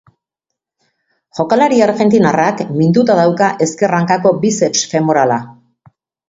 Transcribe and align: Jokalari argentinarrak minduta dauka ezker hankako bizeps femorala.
Jokalari 1.39 1.81
argentinarrak 1.87 2.63
minduta 2.79 3.19
dauka 3.19 3.51
ezker 3.67 3.95
hankako 3.99 4.33
bizeps 4.47 4.75
femorala. 4.95 5.39